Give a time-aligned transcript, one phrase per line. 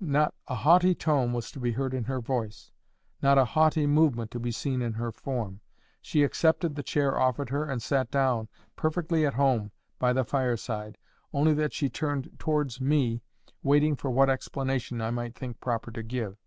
[0.00, 2.70] Not a haughty tone was to be heard in her voice;
[3.20, 5.60] not a haughty movement to be seen in her form.
[6.00, 10.96] She accepted the chair offered her, and sat down, perfectly at home, by the fireside,
[11.34, 13.20] only that she turned towards me,
[13.62, 16.38] waiting for what explanation I might think proper to give.